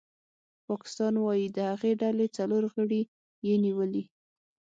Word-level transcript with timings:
پاکستان 0.67 1.13
وايي 1.23 1.47
د 1.55 1.57
هغې 1.71 1.91
ډلې 2.01 2.27
څلور 2.37 2.63
غړي 2.73 3.01
یې 3.47 3.55
نیولي 3.65 4.03